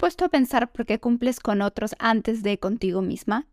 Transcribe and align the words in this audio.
puesto 0.00 0.24
a 0.24 0.30
pensar 0.30 0.72
por 0.72 0.86
qué 0.86 0.98
cumples 0.98 1.40
con 1.40 1.60
otros 1.60 1.94
antes 1.98 2.42
de 2.42 2.58
contigo 2.58 3.02
misma? 3.02 3.46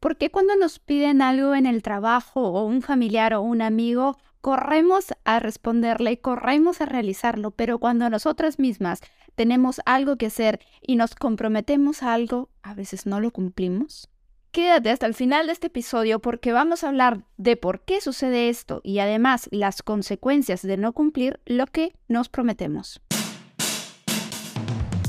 ¿Por 0.00 0.16
qué 0.16 0.30
cuando 0.30 0.56
nos 0.56 0.78
piden 0.78 1.20
algo 1.20 1.54
en 1.54 1.66
el 1.66 1.82
trabajo 1.82 2.40
o 2.40 2.64
un 2.64 2.80
familiar 2.80 3.34
o 3.34 3.42
un 3.42 3.60
amigo, 3.60 4.16
corremos 4.40 5.12
a 5.24 5.38
responderle 5.38 6.12
y 6.12 6.16
corremos 6.16 6.80
a 6.80 6.86
realizarlo, 6.86 7.50
pero 7.50 7.78
cuando 7.78 8.08
nosotras 8.08 8.58
mismas 8.58 9.00
tenemos 9.34 9.82
algo 9.84 10.16
que 10.16 10.26
hacer 10.26 10.60
y 10.80 10.96
nos 10.96 11.14
comprometemos 11.14 12.02
a 12.02 12.14
algo, 12.14 12.48
a 12.62 12.72
veces 12.72 13.04
no 13.04 13.20
lo 13.20 13.30
cumplimos? 13.30 14.08
Quédate 14.52 14.88
hasta 14.88 15.04
el 15.04 15.12
final 15.12 15.46
de 15.46 15.52
este 15.52 15.66
episodio 15.66 16.20
porque 16.20 16.52
vamos 16.52 16.84
a 16.84 16.88
hablar 16.88 17.24
de 17.36 17.58
por 17.58 17.84
qué 17.84 18.00
sucede 18.00 18.48
esto 18.48 18.80
y 18.82 19.00
además 19.00 19.46
las 19.52 19.82
consecuencias 19.82 20.62
de 20.62 20.78
no 20.78 20.94
cumplir 20.94 21.38
lo 21.44 21.66
que 21.66 21.92
nos 22.08 22.30
prometemos. 22.30 23.02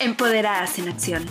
Empoderadas 0.00 0.80
en 0.80 0.88
Acción. 0.88 1.24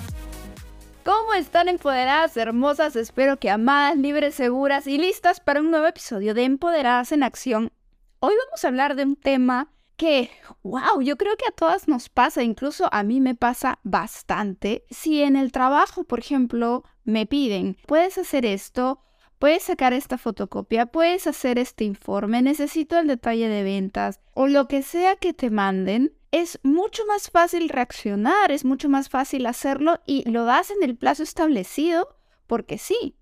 ¿Cómo 1.04 1.34
están 1.34 1.67
empoderadas, 1.67 2.38
hermosas? 2.38 2.95
Espero 2.95 3.37
que 3.37 3.49
amadas, 3.49 3.98
libres, 3.98 4.35
seguras 4.35 4.87
y 4.87 4.98
listas 4.98 5.41
para 5.41 5.60
un 5.60 5.70
nuevo 5.70 5.85
episodio 5.85 6.34
de 6.34 6.46
Empoderadas 6.46 7.12
en 7.12 7.24
Acción. 7.24 7.74
Hoy 8.20 8.34
vamos 8.46 8.63
a 8.63 8.68
hablar 8.70 8.96
de 8.96 9.04
un 9.04 9.18
tema 9.18 9.74
que, 9.98 10.32
wow, 10.63 11.02
yo 11.02 11.18
creo 11.18 11.35
que 11.35 11.46
a 11.46 11.52
todas 11.52 11.90
nos 11.90 12.07
pasa, 12.07 12.41
incluso 12.41 12.87
a 12.93 13.04
mí 13.04 13.20
me 13.20 13.35
pasa 13.35 13.79
bastante. 13.84 14.85
Si 14.90 15.21
en 15.21 15.35
el 15.35 15.52
trabajo, 15.52 16.05
por 16.05 16.20
ejemplo, 16.20 16.85
me 17.04 17.26
piden, 17.26 17.76
puedes 17.85 18.18
hacer 18.18 18.46
esto, 18.46 19.02
puedes 19.44 19.63
sacar 19.63 19.91
esta 19.91 20.18
fotocopia, 20.18 20.86
puedes 20.86 21.27
hacer 21.27 21.60
este 21.60 21.84
informe, 21.84 22.41
necesito 22.41 22.98
el 22.98 23.08
detalle 23.08 23.49
de 23.49 23.63
ventas 23.63 24.22
o 24.34 24.48
lo 24.48 24.70
que 24.70 24.84
sea 24.84 25.18
que 25.18 25.34
te 25.34 25.49
manden, 25.49 26.13
es 26.32 26.62
mucho 26.63 27.05
más 27.08 27.30
fácil 27.30 27.68
reaccionar, 27.68 28.54
es 28.54 28.64
mucho 28.64 28.88
más 28.88 29.10
fácil 29.10 29.46
hacerlo 29.46 29.99
y 30.05 30.24
lo 30.32 30.46
das 30.46 30.71
en 30.71 30.82
el 30.82 30.96
plazo 30.96 31.24
establecido 31.24 32.16
porque 32.48 32.77
sí. 32.77 33.18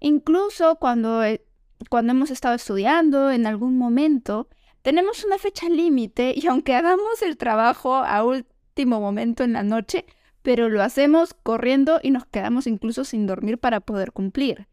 Incluso 0.00 0.76
cuando, 0.76 1.24
eh, 1.24 1.42
cuando 1.88 2.12
hemos 2.12 2.30
estado 2.30 2.56
estudiando 2.56 3.30
en 3.30 3.46
algún 3.46 3.78
momento, 3.78 4.48
tenemos 4.82 5.24
una 5.24 5.38
fecha 5.38 5.70
límite 5.70 6.34
y 6.36 6.46
aunque 6.46 6.74
hagamos 6.74 7.22
el 7.22 7.38
trabajo 7.38 7.94
a 7.94 8.22
último 8.22 9.00
momento 9.00 9.44
en 9.44 9.54
la 9.54 9.62
noche, 9.62 10.04
pero 10.42 10.68
lo 10.68 10.82
hacemos 10.82 11.32
corriendo 11.32 12.00
y 12.02 12.10
nos 12.10 12.26
quedamos 12.26 12.66
incluso 12.66 13.06
sin 13.06 13.26
dormir 13.26 13.56
para 13.56 13.80
poder 13.80 14.12
cumplir. 14.12 14.68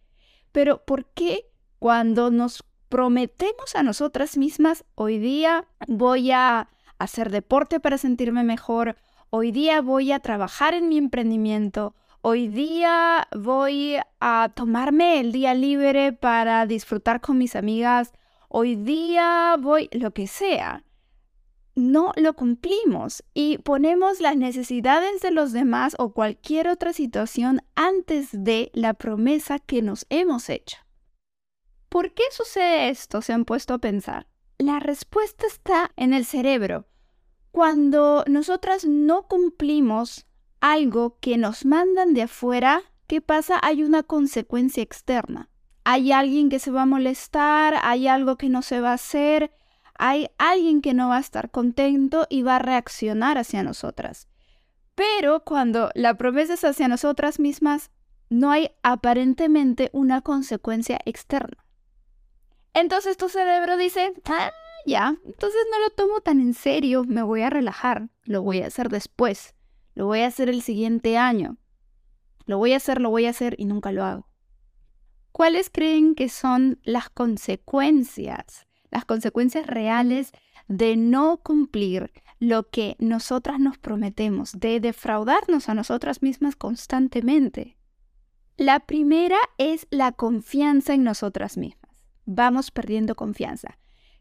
Pero 0.52 0.84
¿por 0.84 1.06
qué 1.06 1.46
cuando 1.80 2.30
nos 2.30 2.64
prometemos 2.90 3.76
a 3.76 3.84
nosotras 3.84 4.38
mismas, 4.38 4.84
hoy 4.96 5.18
día 5.18 5.66
voy 5.88 6.32
a 6.32 6.70
hacer 7.00 7.32
deporte 7.32 7.80
para 7.80 7.98
sentirme 7.98 8.44
mejor, 8.44 8.98
hoy 9.30 9.52
día 9.52 9.82
voy 9.82 10.12
a 10.12 10.20
trabajar 10.20 10.74
en 10.74 10.90
mi 10.90 10.98
emprendimiento, 10.98 11.96
hoy 12.22 12.50
día 12.50 13.28
voy 13.36 13.98
a 14.20 14.52
tomarme 14.54 15.20
el 15.20 15.32
día 15.32 15.54
libre 15.54 16.12
para 16.14 16.66
disfrutar 16.66 17.22
con 17.22 17.38
mis 17.38 17.56
amigas, 17.56 18.12
hoy 18.50 18.76
día 18.76 19.56
voy, 19.60 19.90
lo 19.94 20.12
que 20.12 20.28
sea. 20.28 20.84
No 21.76 22.12
lo 22.18 22.34
cumplimos 22.34 23.24
y 23.34 23.58
ponemos 23.60 24.20
las 24.20 24.36
necesidades 24.36 25.22
de 25.22 25.32
los 25.32 25.54
demás 25.54 25.96
o 26.00 26.12
cualquier 26.14 26.68
otra 26.68 26.92
situación 26.92 27.62
antes 27.76 28.30
de 28.32 28.72
la 28.74 28.94
promesa 28.94 29.60
que 29.60 29.82
nos 29.82 30.06
hemos 30.10 30.50
hecho. 30.50 30.78
¿Por 31.88 32.14
qué 32.14 32.24
sucede 32.32 32.90
esto? 32.90 33.22
Se 33.22 33.34
han 33.34 33.46
puesto 33.46 33.74
a 33.74 33.80
pensar. 33.80 34.28
La 34.58 34.80
respuesta 34.80 35.48
está 35.48 35.92
en 35.96 36.14
el 36.14 36.26
cerebro. 36.26 36.88
Cuando 37.52 38.24
nosotras 38.28 38.86
no 38.86 39.28
cumplimos 39.28 40.26
algo 40.60 41.18
que 41.20 41.38
nos 41.38 41.66
mandan 41.66 42.14
de 42.14 42.24
afuera, 42.24 42.82
¿qué 43.08 43.22
pasa? 43.22 43.60
Hay 43.62 43.84
una 43.84 44.04
consecuencia 44.04 44.84
externa. 44.84 45.50
Hay 45.84 46.12
alguien 46.12 46.50
que 46.50 46.60
se 46.60 46.72
va 46.72 46.84
a 46.84 46.86
molestar, 46.86 47.76
hay 47.82 48.08
algo 48.08 48.38
que 48.38 48.50
no 48.50 48.62
se 48.62 48.80
va 48.82 48.92
a 48.92 48.96
hacer, 48.96 49.52
hay 50.04 50.32
alguien 50.40 50.82
que 50.82 50.96
no 50.96 51.10
va 51.10 51.18
a 51.18 51.20
estar 51.20 51.52
contento 51.52 52.26
y 52.28 52.42
va 52.42 52.56
a 52.56 52.60
reaccionar 52.60 53.38
hacia 53.38 53.62
nosotras. 53.62 54.28
Pero 54.96 55.44
cuando 55.44 55.92
la 55.94 56.16
promesa 56.16 56.56
es 56.56 56.64
hacia 56.64 56.88
nosotras 56.88 57.40
mismas, 57.40 57.92
no 58.28 58.50
hay 58.50 58.72
aparentemente 58.82 59.92
una 59.94 60.22
consecuencia 60.22 61.00
externa. 61.06 61.64
Entonces 62.74 63.16
tu 63.16 63.30
cerebro 63.30 63.78
dice, 63.78 64.12
ah, 64.26 64.50
ya, 64.88 65.18
entonces 65.24 65.62
no 65.72 65.80
lo 65.80 65.92
tomo 65.92 66.22
tan 66.22 66.40
en 66.40 66.56
serio, 66.56 67.04
me 67.04 67.22
voy 67.22 67.44
a 67.44 67.52
relajar, 67.52 68.10
lo 68.24 68.42
voy 68.42 68.64
a 68.64 68.68
hacer 68.68 68.90
después, 68.90 69.54
lo 69.94 70.08
voy 70.08 70.22
a 70.22 70.28
hacer 70.28 70.50
el 70.50 70.64
siguiente 70.64 71.20
año, 71.20 71.58
lo 72.48 72.58
voy 72.58 72.74
a 72.74 72.78
hacer, 72.78 73.00
lo 73.00 73.12
voy 73.12 73.28
a 73.28 73.30
hacer 73.30 73.54
y 73.60 73.66
nunca 73.66 73.92
lo 73.92 74.04
hago. 74.04 74.28
¿Cuáles 75.32 75.70
creen 75.70 76.16
que 76.16 76.28
son 76.28 76.80
las 76.82 77.12
consecuencias, 77.12 78.66
las 78.92 79.06
consecuencias 79.06 79.66
reales 79.68 80.32
de 80.68 80.96
no 80.96 81.38
cumplir 81.38 82.12
lo 82.40 82.70
que 82.70 82.96
nosotras 83.00 83.60
nos 83.60 83.78
prometemos, 83.78 84.60
de 84.60 84.80
defraudarnos 84.80 85.70
a 85.70 85.74
nosotras 85.74 86.22
mismas 86.22 86.56
constantemente? 86.56 87.78
La 88.58 88.82
primera 88.82 89.38
es 89.58 89.88
la 89.90 90.12
confianza 90.12 90.94
en 90.94 91.04
nosotras 91.04 91.58
mismas. 91.58 91.92
Vamos 92.26 92.70
perdiendo 92.72 93.16
confianza. 93.16 93.80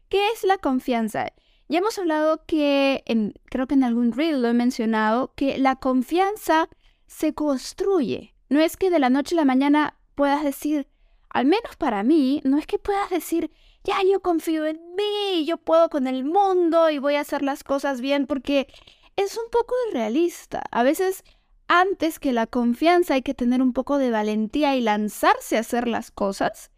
¿Qué 0.09 0.29
es 0.31 0.43
la 0.43 0.57
confianza? 0.57 1.27
Ya 1.69 1.79
hemos 1.79 1.97
hablado 1.99 2.43
que, 2.45 3.03
creo 3.45 3.67
que 3.67 3.75
en 3.75 3.83
algún 3.83 4.11
reel 4.11 4.41
lo 4.41 4.49
he 4.49 4.53
mencionado, 4.53 5.33
que 5.35 5.57
la 5.57 5.77
confianza 5.77 6.69
se 7.07 7.33
construye. 7.33 8.35
No 8.49 8.59
es 8.59 8.77
que 8.77 8.89
de 8.89 8.99
la 8.99 9.09
noche 9.09 9.35
a 9.35 9.37
la 9.37 9.45
mañana 9.45 9.97
puedas 10.15 10.43
decir, 10.43 10.87
al 11.29 11.45
menos 11.45 11.77
para 11.77 12.03
mí, 12.03 12.41
no 12.43 12.57
es 12.57 12.67
que 12.67 12.77
puedas 12.77 13.09
decir, 13.09 13.51
ya 13.83 13.97
yo 14.09 14.21
confío 14.21 14.65
en 14.65 14.79
mí, 14.95 15.45
yo 15.45 15.57
puedo 15.57 15.89
con 15.89 16.07
el 16.07 16.23
mundo 16.23 16.89
y 16.89 16.99
voy 16.99 17.15
a 17.15 17.21
hacer 17.21 17.41
las 17.41 17.63
cosas 17.63 18.01
bien, 18.01 18.27
porque 18.27 18.67
es 19.15 19.37
un 19.37 19.49
poco 19.51 19.73
irrealista. 19.89 20.63
A 20.71 20.83
veces, 20.83 21.23
antes 21.67 22.19
que 22.19 22.33
la 22.33 22.47
confianza, 22.47 23.15
hay 23.15 23.21
que 23.21 23.33
tener 23.33 23.61
un 23.61 23.73
poco 23.73 23.97
de 23.97 24.11
valentía 24.11 24.75
y 24.75 24.81
lanzarse 24.81 25.57
a 25.57 25.61
hacer 25.61 25.87
las 25.87 26.11
cosas. 26.11 26.71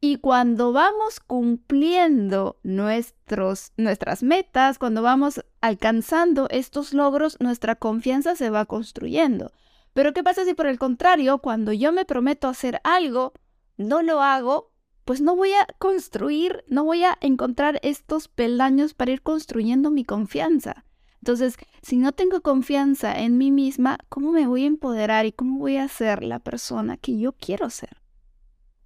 Y 0.00 0.16
cuando 0.16 0.72
vamos 0.72 1.20
cumpliendo 1.20 2.58
nuestros, 2.64 3.72
nuestras 3.76 4.24
metas, 4.24 4.78
cuando 4.78 5.00
vamos 5.00 5.44
alcanzando 5.60 6.48
estos 6.50 6.92
logros, 6.92 7.36
nuestra 7.38 7.76
confianza 7.76 8.34
se 8.34 8.50
va 8.50 8.64
construyendo. 8.64 9.52
Pero 9.92 10.12
¿qué 10.12 10.24
pasa 10.24 10.44
si 10.44 10.54
por 10.54 10.66
el 10.66 10.78
contrario, 10.78 11.38
cuando 11.38 11.72
yo 11.72 11.92
me 11.92 12.04
prometo 12.04 12.48
hacer 12.48 12.80
algo, 12.82 13.32
no 13.76 14.02
lo 14.02 14.22
hago? 14.22 14.71
Pues 15.04 15.20
no 15.20 15.34
voy 15.34 15.52
a 15.52 15.66
construir, 15.78 16.64
no 16.68 16.84
voy 16.84 17.04
a 17.04 17.18
encontrar 17.20 17.80
estos 17.82 18.28
peldaños 18.28 18.94
para 18.94 19.12
ir 19.12 19.22
construyendo 19.22 19.90
mi 19.90 20.04
confianza. 20.04 20.84
Entonces, 21.22 21.56
si 21.82 21.96
no 21.96 22.12
tengo 22.12 22.40
confianza 22.40 23.16
en 23.18 23.38
mí 23.38 23.50
misma, 23.50 23.98
¿cómo 24.08 24.32
me 24.32 24.46
voy 24.46 24.64
a 24.64 24.68
empoderar 24.68 25.26
y 25.26 25.32
cómo 25.32 25.58
voy 25.58 25.76
a 25.76 25.88
ser 25.88 26.22
la 26.22 26.40
persona 26.40 26.96
que 26.96 27.18
yo 27.18 27.32
quiero 27.32 27.70
ser? 27.70 28.02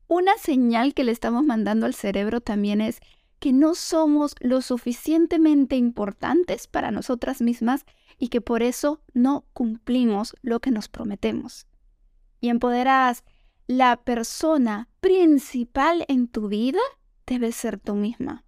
Una 0.08 0.36
señal 0.38 0.94
que 0.94 1.04
le 1.04 1.12
estamos 1.12 1.44
mandando 1.44 1.86
al 1.86 1.94
cerebro 1.94 2.40
también 2.40 2.80
es 2.80 3.00
que 3.38 3.52
no 3.52 3.74
somos 3.74 4.34
lo 4.40 4.62
suficientemente 4.62 5.76
importantes 5.76 6.66
para 6.66 6.90
nosotras 6.90 7.40
mismas 7.40 7.84
y 8.18 8.28
que 8.28 8.40
por 8.40 8.62
eso 8.62 9.00
no 9.14 9.44
cumplimos 9.52 10.34
lo 10.42 10.60
que 10.60 10.70
nos 10.70 10.88
prometemos. 10.88 11.66
Y 12.40 12.48
empoderás, 12.48 13.24
la 13.66 13.96
persona 13.96 14.88
principal 15.00 16.04
en 16.08 16.28
tu 16.28 16.48
vida 16.48 16.80
debe 17.26 17.50
ser 17.52 17.78
tú 17.78 17.94
misma. 17.94 18.44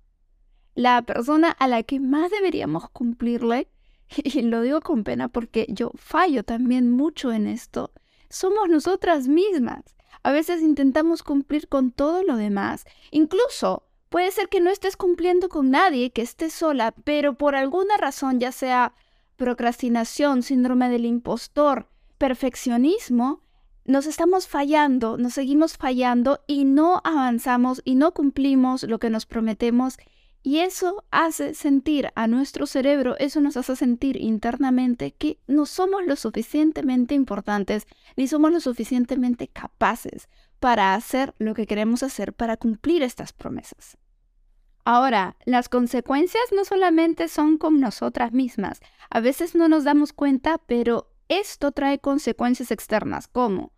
La 0.75 1.03
persona 1.03 1.51
a 1.51 1.67
la 1.67 1.83
que 1.83 1.99
más 1.99 2.31
deberíamos 2.31 2.89
cumplirle, 2.91 3.69
y 4.17 4.43
lo 4.43 4.63
digo 4.63 4.81
con 4.81 5.03
pena 5.05 5.29
porque 5.29 5.67
yo 5.69 5.91
fallo 5.97 6.45
también 6.45 6.91
mucho 6.91 7.33
en 7.33 7.49
esto, 7.49 7.93
somos 8.31 8.69
nosotras 8.69 9.27
mismas. 9.27 9.97
A 10.23 10.33
veces 10.33 10.63
intentamos 10.63 11.23
cumplir 11.23 11.69
con 11.69 11.91
todo 11.91 12.23
lo 12.23 12.37
demás. 12.37 12.85
Incluso 13.11 13.89
puede 14.09 14.31
ser 14.31 14.49
que 14.49 14.61
no 14.61 14.71
estés 14.71 14.97
cumpliendo 14.97 15.49
con 15.49 15.71
nadie, 15.71 16.11
que 16.11 16.23
estés 16.23 16.53
sola, 16.53 16.93
pero 17.05 17.35
por 17.35 17.57
alguna 17.57 17.97
razón, 17.97 18.39
ya 18.39 18.53
sea 18.53 18.95
procrastinación, 19.37 20.43
síndrome 20.43 20.89
del 20.91 21.07
impostor, 21.07 21.89
perfeccionismo, 22.19 23.43
nos 23.89 24.07
estamos 24.07 24.47
fallando, 24.47 25.17
nos 25.17 25.33
seguimos 25.33 25.79
fallando 25.79 26.41
y 26.47 26.67
no 26.67 27.01
avanzamos 27.05 27.81
y 27.87 27.95
no 27.95 28.13
cumplimos 28.13 28.83
lo 28.83 28.99
que 28.99 29.09
nos 29.09 29.25
prometemos. 29.25 29.97
Y 30.43 30.59
eso 30.59 31.05
hace 31.11 31.55
sentir 31.55 32.11
a 32.15 32.27
nuestro 32.27 32.67
cerebro, 32.67 33.17
eso 33.19 33.41
nos 33.41 33.57
hace 33.57 33.77
sentir 33.77 34.21
internamente 34.21 35.13
que 35.13 35.39
no 35.47 35.65
somos 35.65 36.05
lo 36.05 36.17
suficientemente 36.17 37.15
importantes 37.15 37.87
ni 38.15 38.29
somos 38.29 38.53
lo 38.53 38.61
suficientemente 38.61 39.49
capaces 39.49 40.29
para 40.61 40.95
hacer 40.95 41.35
lo 41.39 41.55
que 41.55 41.67
queremos 41.67 42.03
hacer 42.03 42.35
para 42.35 42.59
cumplir 42.59 43.03
estas 43.03 43.33
promesas. 43.33 43.97
Ahora, 44.85 45.37
las 45.47 45.71
consecuencias 45.71 46.45
no 46.55 46.67
solamente 46.67 47.29
son 47.29 47.57
con 47.57 47.81
nosotras 47.81 48.33
mismas, 48.33 48.81
a 49.09 49.21
veces 49.21 49.55
no 49.55 49.67
nos 49.69 49.85
damos 49.85 50.13
cuenta, 50.13 50.59
pero 50.67 51.11
esto 51.29 51.73
trae 51.73 51.99
consecuencias 51.99 52.71
externas, 52.71 53.29
como, 53.29 53.73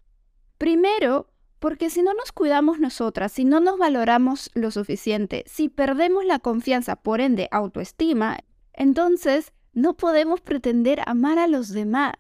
primero, 0.61 1.27
porque 1.59 1.89
si 1.89 2.03
no 2.03 2.13
nos 2.13 2.33
cuidamos 2.33 2.79
nosotras, 2.79 3.33
si 3.33 3.47
no 3.47 3.61
nos 3.61 3.79
valoramos 3.79 4.51
lo 4.53 4.71
suficiente, 4.71 5.43
si 5.47 5.71
perdemos 5.71 6.27
la 6.27 6.39
confianza, 6.39 6.97
por 6.97 7.23
ende 7.23 7.49
autoestima, 7.51 8.41
entonces 8.75 9.55
no 9.73 9.97
podemos 9.97 10.43
pretender 10.43 11.01
amar 11.07 11.39
a 11.39 11.47
los 11.47 11.71
demás. 11.71 12.15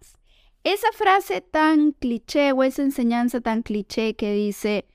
Esa 0.65 0.91
frase 0.93 1.43
tan 1.43 1.93
cliché 1.93 2.53
o 2.53 2.63
esa 2.63 2.81
enseñanza 2.81 3.43
tan 3.43 3.61
cliché 3.61 4.17
que 4.17 4.33
dice, 4.33 4.87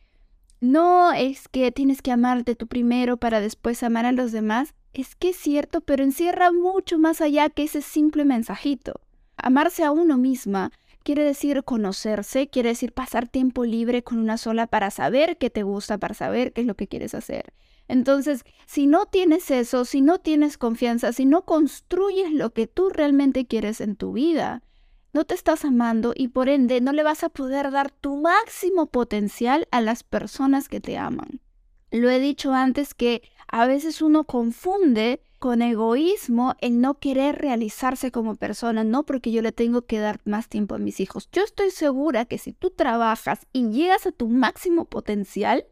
no 0.59 1.13
es 1.13 1.48
que 1.48 1.71
tienes 1.71 2.01
que 2.01 2.12
amarte 2.12 2.56
tú 2.56 2.65
primero 2.65 3.18
para 3.18 3.41
después 3.41 3.83
amar 3.83 4.07
a 4.07 4.12
los 4.12 4.31
demás, 4.31 4.74
es 4.91 5.13
que 5.13 5.30
es 5.30 5.38
cierto, 5.38 5.81
pero 5.81 6.03
encierra 6.03 6.51
mucho 6.51 6.98
más 6.98 7.21
allá 7.21 7.51
que 7.51 7.65
ese 7.65 7.83
simple 7.83 8.25
mensajito. 8.25 9.01
Amarse 9.38 9.83
a 9.83 9.91
uno 9.91 10.18
misma 10.18 10.71
quiere 11.05 11.23
decir 11.23 11.63
conocerse, 11.63 12.49
quiere 12.49 12.69
decir 12.69 12.91
pasar 12.91 13.27
tiempo 13.27 13.63
libre 13.63 14.03
con 14.03 14.17
una 14.17 14.39
sola 14.39 14.65
para 14.65 14.89
saber 14.89 15.37
qué 15.37 15.51
te 15.51 15.61
gusta, 15.61 15.99
para 15.99 16.15
saber 16.15 16.51
qué 16.51 16.61
es 16.61 16.67
lo 16.67 16.73
que 16.73 16.87
quieres 16.87 17.13
hacer. 17.13 17.53
Entonces, 17.87 18.43
si 18.65 18.87
no 18.87 19.05
tienes 19.05 19.51
eso, 19.51 19.85
si 19.85 20.01
no 20.01 20.17
tienes 20.17 20.57
confianza, 20.57 21.13
si 21.13 21.27
no 21.27 21.45
construyes 21.45 22.31
lo 22.31 22.53
que 22.53 22.65
tú 22.65 22.89
realmente 22.89 23.45
quieres 23.45 23.81
en 23.81 23.95
tu 23.95 24.13
vida, 24.13 24.63
no 25.13 25.25
te 25.25 25.35
estás 25.35 25.63
amando 25.63 26.11
y 26.15 26.29
por 26.29 26.49
ende 26.49 26.81
no 26.81 26.91
le 26.91 27.03
vas 27.03 27.23
a 27.23 27.29
poder 27.29 27.69
dar 27.69 27.91
tu 27.91 28.17
máximo 28.17 28.87
potencial 28.87 29.67
a 29.69 29.81
las 29.81 30.01
personas 30.01 30.67
que 30.69 30.81
te 30.81 30.97
aman. 30.97 31.39
Lo 31.91 32.09
he 32.09 32.19
dicho 32.19 32.51
antes 32.51 32.95
que 32.95 33.21
a 33.57 33.67
veces 33.67 34.01
uno 34.01 34.25
confunde 34.25 35.21
con 35.39 35.61
egoísmo 35.61 36.55
el 36.59 36.81
no 36.81 36.99
querer 36.99 37.37
realizarse 37.37 38.11
como 38.11 38.35
persona, 38.35 38.83
no 38.83 39.05
porque 39.05 39.31
yo 39.31 39.41
le 39.41 39.53
tengo 39.53 39.83
que 39.83 39.97
dar 39.97 40.19
más 40.25 40.49
tiempo 40.49 40.75
a 40.75 40.77
mis 40.77 40.99
hijos. 40.99 41.29
Yo 41.31 41.41
estoy 41.41 41.71
segura 41.71 42.25
que 42.25 42.37
si 42.37 42.51
tú 42.51 42.69
trabajas 42.69 43.47
y 43.53 43.69
llegas 43.69 44.07
a 44.07 44.11
tu 44.11 44.27
máximo 44.27 44.83
potencial, 44.83 45.65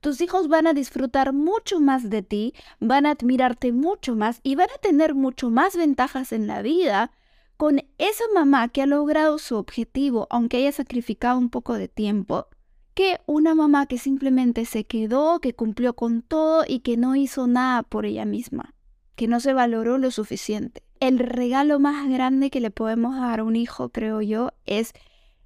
tus 0.00 0.20
hijos 0.20 0.48
van 0.48 0.66
a 0.66 0.74
disfrutar 0.74 1.32
mucho 1.32 1.80
más 1.80 2.10
de 2.10 2.20
ti, 2.20 2.52
van 2.80 3.06
a 3.06 3.12
admirarte 3.12 3.72
mucho 3.72 4.14
más 4.14 4.40
y 4.42 4.54
van 4.54 4.68
a 4.68 4.78
tener 4.82 5.14
mucho 5.14 5.48
más 5.48 5.74
ventajas 5.74 6.32
en 6.32 6.46
la 6.46 6.60
vida 6.60 7.12
con 7.56 7.80
esa 7.96 8.24
mamá 8.34 8.68
que 8.68 8.82
ha 8.82 8.86
logrado 8.86 9.38
su 9.38 9.56
objetivo, 9.56 10.26
aunque 10.28 10.58
haya 10.58 10.72
sacrificado 10.72 11.38
un 11.38 11.48
poco 11.48 11.78
de 11.78 11.88
tiempo, 11.88 12.48
que 12.94 13.18
una 13.26 13.54
mamá 13.54 13.86
que 13.86 13.98
simplemente 13.98 14.64
se 14.64 14.84
quedó, 14.84 15.40
que 15.40 15.54
cumplió 15.54 15.94
con 15.94 16.22
todo 16.22 16.64
y 16.66 16.80
que 16.80 16.96
no 16.96 17.16
hizo 17.16 17.46
nada 17.46 17.82
por 17.82 18.06
ella 18.06 18.24
misma, 18.24 18.74
que 19.16 19.28
no 19.28 19.40
se 19.40 19.54
valoró 19.54 19.98
lo 19.98 20.10
suficiente. 20.10 20.82
El 21.00 21.18
regalo 21.18 21.80
más 21.80 22.08
grande 22.08 22.50
que 22.50 22.60
le 22.60 22.70
podemos 22.70 23.16
dar 23.16 23.40
a 23.40 23.44
un 23.44 23.56
hijo, 23.56 23.88
creo 23.88 24.20
yo, 24.20 24.50
es 24.66 24.92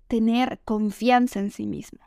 tener 0.08 0.60
confianza 0.64 1.40
en 1.40 1.50
sí 1.50 1.66
mismo. 1.66 2.00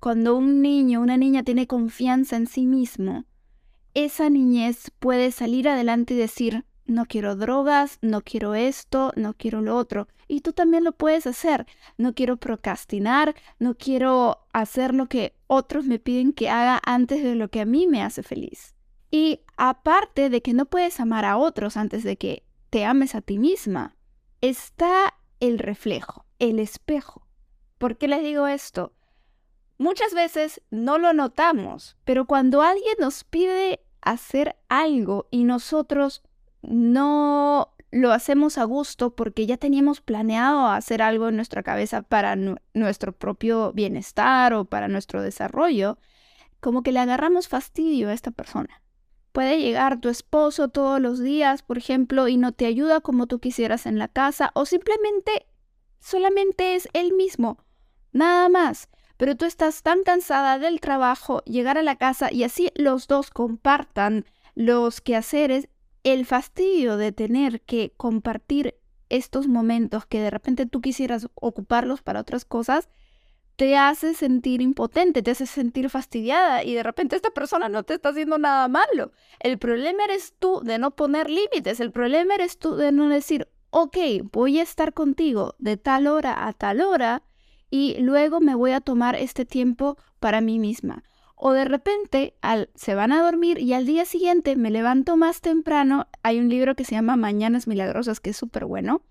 Cuando 0.00 0.36
un 0.36 0.62
niño, 0.62 1.00
una 1.00 1.16
niña 1.16 1.42
tiene 1.44 1.66
confianza 1.66 2.36
en 2.36 2.46
sí 2.46 2.66
mismo, 2.66 3.24
esa 3.94 4.30
niñez 4.30 4.90
puede 4.98 5.30
salir 5.32 5.68
adelante 5.68 6.14
y 6.14 6.16
decir, 6.16 6.64
no 6.92 7.06
quiero 7.06 7.36
drogas, 7.36 7.98
no 8.02 8.20
quiero 8.22 8.54
esto, 8.54 9.12
no 9.16 9.34
quiero 9.34 9.60
lo 9.60 9.76
otro. 9.76 10.08
Y 10.28 10.40
tú 10.40 10.52
también 10.52 10.84
lo 10.84 10.92
puedes 10.92 11.26
hacer. 11.26 11.66
No 11.98 12.14
quiero 12.14 12.36
procrastinar, 12.36 13.34
no 13.58 13.74
quiero 13.74 14.46
hacer 14.52 14.94
lo 14.94 15.06
que 15.06 15.34
otros 15.46 15.84
me 15.86 15.98
piden 15.98 16.32
que 16.32 16.50
haga 16.50 16.80
antes 16.84 17.22
de 17.22 17.34
lo 17.34 17.48
que 17.48 17.60
a 17.60 17.66
mí 17.66 17.86
me 17.86 18.02
hace 18.02 18.22
feliz. 18.22 18.74
Y 19.10 19.40
aparte 19.56 20.30
de 20.30 20.40
que 20.40 20.54
no 20.54 20.66
puedes 20.66 21.00
amar 21.00 21.24
a 21.24 21.36
otros 21.36 21.76
antes 21.76 22.02
de 22.02 22.16
que 22.16 22.44
te 22.70 22.84
ames 22.84 23.14
a 23.14 23.20
ti 23.20 23.38
misma, 23.38 23.96
está 24.40 25.14
el 25.40 25.58
reflejo, 25.58 26.24
el 26.38 26.58
espejo. 26.58 27.26
¿Por 27.78 27.98
qué 27.98 28.08
les 28.08 28.22
digo 28.22 28.46
esto? 28.46 28.94
Muchas 29.76 30.14
veces 30.14 30.62
no 30.70 30.98
lo 30.98 31.12
notamos, 31.12 31.96
pero 32.04 32.26
cuando 32.26 32.62
alguien 32.62 32.94
nos 32.98 33.24
pide 33.24 33.80
hacer 34.00 34.56
algo 34.68 35.26
y 35.30 35.44
nosotros 35.44 36.22
no 36.62 37.74
lo 37.90 38.12
hacemos 38.12 38.56
a 38.56 38.64
gusto 38.64 39.14
porque 39.14 39.46
ya 39.46 39.58
teníamos 39.58 40.00
planeado 40.00 40.66
hacer 40.66 41.02
algo 41.02 41.28
en 41.28 41.36
nuestra 41.36 41.62
cabeza 41.62 42.02
para 42.02 42.36
nuestro 42.74 43.12
propio 43.12 43.72
bienestar 43.72 44.54
o 44.54 44.64
para 44.64 44.88
nuestro 44.88 45.22
desarrollo, 45.22 45.98
como 46.60 46.82
que 46.82 46.92
le 46.92 47.00
agarramos 47.00 47.48
fastidio 47.48 48.08
a 48.08 48.14
esta 48.14 48.30
persona. 48.30 48.82
Puede 49.32 49.60
llegar 49.60 50.00
tu 50.00 50.08
esposo 50.08 50.68
todos 50.68 51.00
los 51.00 51.20
días, 51.20 51.62
por 51.62 51.78
ejemplo, 51.78 52.28
y 52.28 52.36
no 52.36 52.52
te 52.52 52.66
ayuda 52.66 53.00
como 53.00 53.26
tú 53.26 53.40
quisieras 53.40 53.86
en 53.86 53.98
la 53.98 54.08
casa, 54.08 54.52
o 54.54 54.64
simplemente 54.64 55.46
solamente 56.00 56.74
es 56.74 56.88
él 56.92 57.12
mismo, 57.12 57.58
nada 58.12 58.48
más. 58.48 58.88
Pero 59.16 59.36
tú 59.36 59.44
estás 59.44 59.82
tan 59.82 60.02
cansada 60.02 60.58
del 60.58 60.80
trabajo, 60.80 61.42
llegar 61.44 61.78
a 61.78 61.82
la 61.82 61.96
casa 61.96 62.32
y 62.32 62.44
así 62.44 62.70
los 62.74 63.06
dos 63.06 63.30
compartan 63.30 64.24
los 64.54 65.00
quehaceres 65.00 65.68
el 66.04 66.26
fastidio 66.26 66.96
de 66.96 67.12
tener 67.12 67.60
que 67.62 67.92
compartir 67.96 68.76
estos 69.08 69.46
momentos 69.46 70.06
que 70.06 70.20
de 70.20 70.30
repente 70.30 70.66
tú 70.66 70.80
quisieras 70.80 71.28
ocuparlos 71.34 72.02
para 72.02 72.20
otras 72.20 72.44
cosas, 72.44 72.88
te 73.56 73.76
hace 73.76 74.14
sentir 74.14 74.62
impotente, 74.62 75.22
te 75.22 75.30
hace 75.30 75.46
sentir 75.46 75.90
fastidiada 75.90 76.64
y 76.64 76.74
de 76.74 76.82
repente 76.82 77.16
esta 77.16 77.30
persona 77.30 77.68
no 77.68 77.82
te 77.82 77.94
está 77.94 78.08
haciendo 78.08 78.38
nada 78.38 78.66
malo. 78.68 79.12
El 79.40 79.58
problema 79.58 80.04
eres 80.04 80.34
tú 80.38 80.60
de 80.64 80.78
no 80.78 80.92
poner 80.92 81.28
límites, 81.28 81.78
el 81.80 81.92
problema 81.92 82.34
eres 82.34 82.58
tú 82.58 82.76
de 82.76 82.90
no 82.90 83.08
decir, 83.08 83.48
ok, 83.70 83.96
voy 84.32 84.58
a 84.58 84.62
estar 84.62 84.94
contigo 84.94 85.54
de 85.58 85.76
tal 85.76 86.06
hora 86.06 86.46
a 86.46 86.52
tal 86.54 86.80
hora 86.80 87.22
y 87.70 87.96
luego 88.00 88.40
me 88.40 88.54
voy 88.54 88.72
a 88.72 88.80
tomar 88.80 89.14
este 89.16 89.44
tiempo 89.44 89.96
para 90.18 90.40
mí 90.40 90.58
misma. 90.58 91.04
O 91.44 91.52
de 91.54 91.64
repente 91.64 92.36
al, 92.40 92.70
se 92.76 92.94
van 92.94 93.10
a 93.10 93.20
dormir 93.20 93.58
y 93.58 93.72
al 93.72 93.84
día 93.84 94.04
siguiente 94.04 94.54
me 94.54 94.70
levanto 94.70 95.16
más 95.16 95.40
temprano. 95.40 96.06
Hay 96.22 96.38
un 96.38 96.48
libro 96.48 96.76
que 96.76 96.84
se 96.84 96.94
llama 96.94 97.16
Mañanas 97.16 97.66
Milagrosas 97.66 98.20
que 98.20 98.30
es 98.30 98.36
súper 98.36 98.64
bueno. 98.64 99.02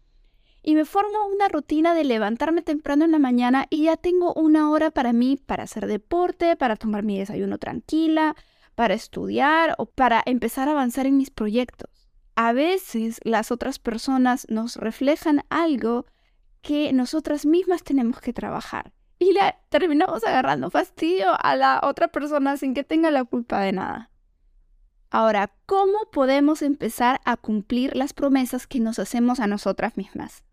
Y 0.63 0.75
me 0.75 0.85
formo 0.85 1.27
una 1.27 1.49
rutina 1.49 1.93
de 1.93 2.05
levantarme 2.05 2.61
temprano 2.61 3.03
en 3.03 3.11
la 3.11 3.19
mañana 3.19 3.67
y 3.69 3.83
ya 3.83 3.97
tengo 3.97 4.33
una 4.33 4.69
hora 4.69 4.91
para 4.91 5.11
mí, 5.11 5.35
para 5.45 5.63
hacer 5.63 5.87
deporte, 5.87 6.55
para 6.55 6.77
tomar 6.77 7.03
mi 7.03 7.19
desayuno 7.19 7.57
tranquila, 7.57 8.37
para 8.75 8.93
estudiar 8.93 9.75
o 9.77 9.87
para 9.87 10.23
empezar 10.25 10.69
a 10.69 10.71
avanzar 10.71 11.07
en 11.07 11.17
mis 11.17 11.31
proyectos. 11.31 12.07
A 12.37 12.53
veces 12.53 13.19
las 13.25 13.51
otras 13.51 13.77
personas 13.77 14.47
nos 14.49 14.77
reflejan 14.77 15.43
algo 15.49 16.05
que 16.61 16.93
nosotras 16.93 17.45
mismas 17.45 17.83
tenemos 17.83 18.21
que 18.21 18.31
trabajar 18.31 18.93
y 19.21 19.33
le 19.33 19.55
terminamos 19.69 20.23
agarrando 20.23 20.71
fastidio 20.71 21.27
a 21.39 21.55
la 21.55 21.79
otra 21.83 22.07
persona 22.07 22.57
sin 22.57 22.73
que 22.73 22.83
tenga 22.83 23.11
la 23.11 23.23
culpa 23.23 23.61
de 23.61 23.71
nada. 23.71 24.09
Ahora, 25.11 25.53
¿cómo 25.67 26.09
podemos 26.11 26.63
empezar 26.63 27.21
a 27.23 27.37
cumplir 27.37 27.95
las 27.95 28.13
promesas 28.13 28.65
que 28.65 28.79
nos 28.79 28.97
hacemos 28.97 29.39
a 29.39 29.45
nosotras 29.45 29.95
mismas? 29.95 30.43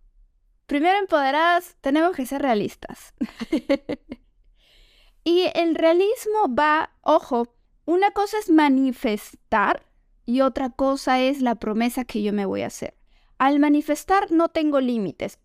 Primero, 0.67 0.99
empoderadas, 0.99 1.79
tenemos 1.81 2.15
que 2.15 2.27
ser 2.27 2.43
realistas. 2.43 3.15
y 5.25 5.47
el 5.55 5.75
realismo 5.75 6.55
va, 6.55 6.91
ojo, 7.01 7.57
una 7.87 8.11
cosa 8.11 8.37
es 8.37 8.51
manifestar 8.51 9.87
y 10.27 10.43
otra 10.43 10.69
cosa 10.69 11.21
es 11.21 11.41
la 11.41 11.55
promesa 11.55 12.05
que 12.05 12.23
yo 12.23 12.35
me 12.35 12.45
voy 12.45 12.61
a 12.61 12.67
hacer. 12.67 12.99
Al 13.39 13.61
manifestar 13.61 14.31
no 14.31 14.51
tengo 14.51 14.79
límites 14.79 15.39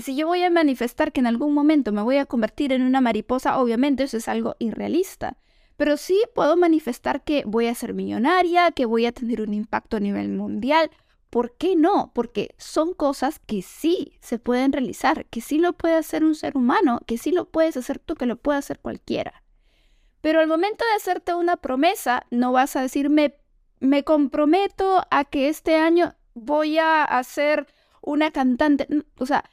si 0.00 0.16
yo 0.16 0.26
voy 0.26 0.42
a 0.42 0.50
manifestar 0.50 1.12
que 1.12 1.20
en 1.20 1.26
algún 1.26 1.52
momento 1.52 1.92
me 1.92 2.02
voy 2.02 2.18
a 2.18 2.26
convertir 2.26 2.72
en 2.72 2.82
una 2.82 3.00
mariposa, 3.00 3.58
obviamente 3.58 4.04
eso 4.04 4.16
es 4.16 4.28
algo 4.28 4.56
irrealista. 4.58 5.36
Pero 5.76 5.96
sí 5.96 6.22
puedo 6.34 6.56
manifestar 6.56 7.22
que 7.24 7.42
voy 7.44 7.66
a 7.66 7.74
ser 7.74 7.92
millonaria, 7.92 8.70
que 8.70 8.86
voy 8.86 9.06
a 9.06 9.12
tener 9.12 9.42
un 9.42 9.52
impacto 9.52 9.96
a 9.98 10.00
nivel 10.00 10.30
mundial. 10.30 10.90
¿Por 11.28 11.56
qué 11.56 11.76
no? 11.76 12.12
Porque 12.14 12.54
son 12.56 12.94
cosas 12.94 13.40
que 13.40 13.60
sí 13.60 14.16
se 14.20 14.38
pueden 14.38 14.72
realizar, 14.72 15.26
que 15.26 15.40
sí 15.40 15.58
lo 15.58 15.74
puede 15.74 15.96
hacer 15.96 16.24
un 16.24 16.34
ser 16.34 16.56
humano, 16.56 17.00
que 17.06 17.18
sí 17.18 17.30
lo 17.30 17.50
puedes 17.50 17.76
hacer 17.76 17.98
tú, 17.98 18.14
que 18.14 18.26
lo 18.26 18.36
puede 18.36 18.58
hacer 18.58 18.78
cualquiera. 18.78 19.42
Pero 20.22 20.40
al 20.40 20.46
momento 20.46 20.84
de 20.84 20.96
hacerte 20.96 21.34
una 21.34 21.56
promesa, 21.56 22.24
no 22.30 22.52
vas 22.52 22.74
a 22.76 22.82
decir, 22.82 23.10
me, 23.10 23.34
me 23.80 24.02
comprometo 24.02 25.02
a 25.10 25.24
que 25.24 25.48
este 25.48 25.76
año 25.76 26.14
voy 26.34 26.78
a 26.78 27.04
hacer 27.04 27.66
una 28.00 28.30
cantante. 28.30 28.88
O 29.18 29.26
sea, 29.26 29.44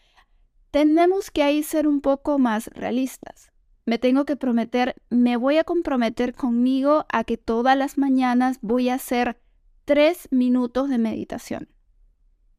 tenemos 0.73 1.29
que 1.29 1.43
ahí 1.43 1.61
ser 1.61 1.87
un 1.87 2.01
poco 2.01 2.39
más 2.39 2.65
realistas. 2.73 3.51
Me 3.85 3.99
tengo 3.99 4.25
que 4.25 4.35
prometer, 4.35 4.95
me 5.11 5.37
voy 5.37 5.57
a 5.57 5.63
comprometer 5.63 6.33
conmigo 6.33 7.05
a 7.09 7.23
que 7.25 7.37
todas 7.37 7.77
las 7.77 7.99
mañanas 7.99 8.57
voy 8.63 8.89
a 8.89 8.95
hacer 8.95 9.39
tres 9.85 10.27
minutos 10.31 10.89
de 10.89 10.97
meditación. 10.97 11.69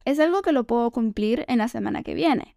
Es 0.05 0.17
algo 0.21 0.43
que 0.43 0.53
lo 0.53 0.63
puedo 0.63 0.91
cumplir 0.91 1.43
en 1.49 1.57
la 1.57 1.67
semana 1.67 2.03
que 2.03 2.13
viene. 2.13 2.55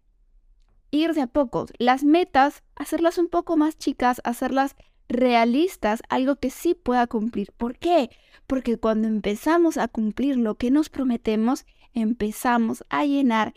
Ir 0.91 1.13
de 1.13 1.23
a 1.23 1.27
pocos. 1.27 1.73
Las 1.77 2.05
metas, 2.05 2.63
hacerlas 2.77 3.17
un 3.17 3.27
poco 3.27 3.57
más 3.57 3.77
chicas, 3.77 4.21
hacerlas 4.23 4.77
realistas, 5.09 6.01
algo 6.07 6.37
que 6.37 6.51
sí 6.51 6.73
pueda 6.73 7.05
cumplir. 7.07 7.51
¿Por 7.51 7.77
qué? 7.77 8.11
Porque 8.47 8.77
cuando 8.77 9.09
empezamos 9.09 9.77
a 9.77 9.89
cumplir 9.89 10.37
lo 10.37 10.55
que 10.55 10.71
nos 10.71 10.87
prometemos, 10.87 11.65
empezamos 11.93 12.85
a 12.87 13.03
llenar 13.03 13.53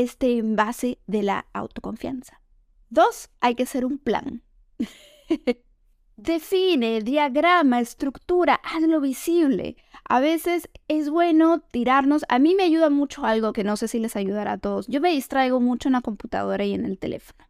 este 0.00 0.38
envase 0.38 0.98
de 1.06 1.22
la 1.22 1.46
autoconfianza. 1.52 2.40
Dos, 2.88 3.30
hay 3.40 3.54
que 3.54 3.64
hacer 3.64 3.84
un 3.84 3.98
plan. 3.98 4.42
Define, 6.16 7.00
diagrama, 7.02 7.80
estructura, 7.80 8.60
hazlo 8.64 9.00
visible. 9.00 9.76
A 10.04 10.20
veces 10.20 10.68
es 10.88 11.08
bueno 11.08 11.60
tirarnos. 11.60 12.24
A 12.28 12.38
mí 12.38 12.54
me 12.54 12.64
ayuda 12.64 12.90
mucho 12.90 13.24
algo 13.24 13.52
que 13.52 13.64
no 13.64 13.76
sé 13.76 13.88
si 13.88 13.98
les 13.98 14.16
ayudará 14.16 14.52
a 14.52 14.58
todos. 14.58 14.86
Yo 14.88 15.00
me 15.00 15.10
distraigo 15.10 15.60
mucho 15.60 15.88
en 15.88 15.94
la 15.94 16.00
computadora 16.00 16.64
y 16.64 16.74
en 16.74 16.84
el 16.84 16.98
teléfono. 16.98 17.46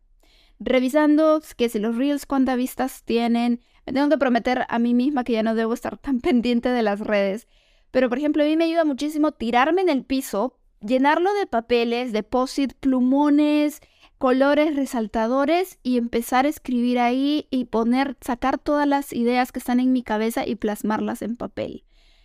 Revisando 0.59 1.41
que 1.57 1.69
si 1.69 1.79
los 1.79 1.97
reels 1.97 2.27
cuántas 2.27 2.57
vistas 2.57 3.03
tienen. 3.05 3.61
Me 3.87 3.93
tengo 3.93 4.09
que 4.09 4.19
prometer 4.19 4.67
a 4.69 4.79
mí 4.79 4.93
misma 4.93 5.25
que 5.25 5.33
ya 5.33 5.43
no 5.43 5.55
debo 5.55 5.73
estar 5.73 5.99
tan 5.99 6.21
pendiente 6.21 6.69
de 6.69 6.83
las 6.83 7.01
redes. 7.01 7.49
Pero 7.91 8.09
por 8.09 8.19
ejemplo, 8.19 8.43
a 8.43 8.47
mí 8.47 8.57
me 8.57 8.65
ayuda 8.65 8.85
muchísimo 8.85 9.33
tirarme 9.33 9.83
en 9.83 9.89
el 9.89 10.05
piso, 10.05 10.60
llenarlo 10.81 11.33
de 11.35 11.47
papeles, 11.47 12.13
de 12.13 12.23
posit, 12.23 12.73
plumones, 12.75 13.81
colores 14.19 14.77
resaltadores 14.77 15.79
y 15.83 15.97
empezar 15.97 16.45
a 16.45 16.49
escribir 16.51 16.99
ahí 16.99 17.47
y 17.51 17.65
poner, 17.67 18.17
sacar 18.21 18.59
todas 18.59 18.87
las 18.87 19.13
ideas 19.13 19.53
que 19.53 19.59
están 19.59 19.81
en 19.81 19.93
mi 19.93 20.03
cabeza 20.03 20.47
y 20.47 20.57
plasmarlas 20.57 21.23
en 21.23 21.37
papel. 21.37 21.85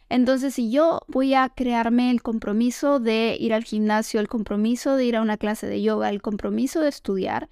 Entonces, 0.09 0.53
si 0.53 0.69
yo 0.69 0.99
voy 1.07 1.33
a 1.33 1.49
crearme 1.49 2.11
el 2.11 2.21
compromiso 2.21 2.99
de 2.99 3.37
ir 3.39 3.53
al 3.53 3.63
gimnasio, 3.63 4.19
el 4.19 4.27
compromiso 4.27 4.95
de 4.95 5.05
ir 5.05 5.15
a 5.15 5.21
una 5.21 5.37
clase 5.37 5.67
de 5.67 5.81
yoga, 5.81 6.09
el 6.09 6.21
compromiso 6.21 6.81
de 6.81 6.89
estudiar, 6.89 7.49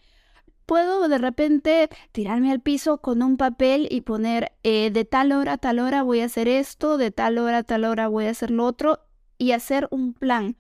puedo 0.66 1.08
de 1.08 1.18
repente 1.18 1.90
tirarme 2.12 2.52
al 2.52 2.60
piso 2.60 3.00
con 3.00 3.24
un 3.24 3.38
papel 3.38 3.88
y 3.90 4.02
poner 4.02 4.52
eh, 4.64 4.92
de 4.92 5.06
tal 5.06 5.32
hora 5.32 5.54
a 5.54 5.58
tal 5.58 5.80
hora 5.80 6.04
voy 6.04 6.20
a 6.20 6.26
hacer 6.26 6.48
esto, 6.48 6.98
de 6.98 7.12
tal 7.12 7.38
hora 7.38 7.60
a 7.60 7.64
tal 7.64 7.86
hora 7.86 8.08
voy 8.08 8.26
a 8.26 8.32
hacer 8.32 8.52
lo 8.52 8.66
otro 8.66 9.00
y 9.38 9.52
hacer 9.52 9.88
un 9.90 10.14
plan. 10.14 10.58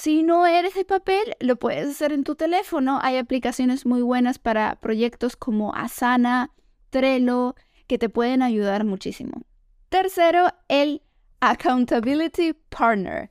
Si 0.00 0.22
no 0.22 0.46
eres 0.46 0.72
de 0.72 0.86
papel, 0.86 1.36
lo 1.40 1.56
puedes 1.56 1.86
hacer 1.86 2.14
en 2.14 2.24
tu 2.24 2.34
teléfono. 2.34 3.00
Hay 3.02 3.18
aplicaciones 3.18 3.84
muy 3.84 4.00
buenas 4.00 4.38
para 4.38 4.76
proyectos 4.76 5.36
como 5.36 5.74
Asana, 5.74 6.54
Trello, 6.88 7.54
que 7.86 7.98
te 7.98 8.08
pueden 8.08 8.40
ayudar 8.40 8.84
muchísimo. 8.84 9.42
Tercero, 9.90 10.46
el 10.68 11.02
Accountability 11.40 12.54
Partner. 12.70 13.30